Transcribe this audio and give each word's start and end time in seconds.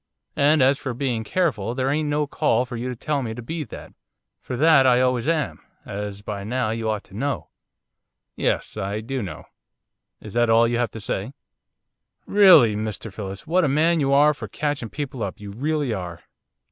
And 0.39 0.63
as 0.63 0.79
for 0.79 0.95
bein' 0.95 1.23
careful, 1.23 1.75
there 1.75 1.91
ain't 1.91 2.09
no 2.09 2.25
call 2.25 2.65
for 2.65 2.75
you 2.75 2.89
to 2.89 2.95
tell 2.95 3.21
me 3.21 3.35
to 3.35 3.41
be 3.43 3.63
that, 3.65 3.93
for 4.41 4.57
that 4.57 4.87
I 4.87 4.99
always 4.99 5.27
am, 5.27 5.59
as 5.85 6.23
by 6.23 6.43
now 6.43 6.71
you 6.71 6.89
ought 6.89 7.03
to 7.03 7.13
know.' 7.15 7.49
'Yes, 8.35 8.77
I 8.77 9.01
do 9.01 9.21
know. 9.21 9.43
Is 10.19 10.33
that 10.33 10.49
all 10.49 10.67
you 10.67 10.79
have 10.79 10.89
to 10.93 10.99
say?' 10.99 11.35
'Rilly, 12.25 12.75
Mr 12.75 13.13
Phillips, 13.13 13.45
what 13.45 13.63
a 13.63 13.67
man 13.67 13.99
you 13.99 14.11
are 14.11 14.33
for 14.33 14.47
catching 14.47 14.89
people 14.89 15.21
up, 15.21 15.39
you 15.39 15.51
rilly 15.51 15.93
are. 15.93 16.21